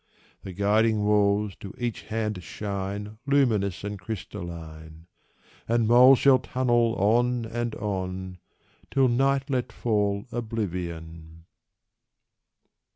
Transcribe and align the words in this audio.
The 0.41 0.51
guiding 0.53 1.03
walls 1.03 1.55
to 1.57 1.75
each 1.77 2.01
hand 2.01 2.41
shine 2.41 3.19
Luminous 3.27 3.83
and 3.83 3.99
crystalline; 3.99 5.05
And 5.67 5.87
mole 5.87 6.15
shall 6.15 6.39
tunnel 6.39 6.95
on 6.95 7.45
and 7.45 7.75
on, 7.75 8.39
Till 8.89 9.07
night 9.07 9.43
let 9.47 9.71
fall 9.71 10.25
oblivion. 10.31 11.45